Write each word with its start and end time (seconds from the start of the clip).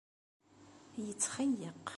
Yetxeyyeq. 1.05 1.85